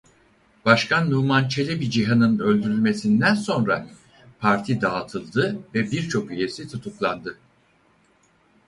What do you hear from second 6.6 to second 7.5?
tutuklandı.